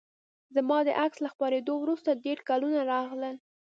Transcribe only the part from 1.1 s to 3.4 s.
له خپریدو وروسته ډیر لیکونه راغلل